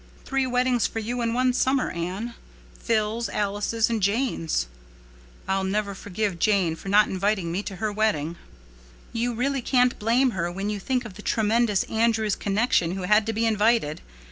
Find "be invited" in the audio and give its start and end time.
13.33-14.01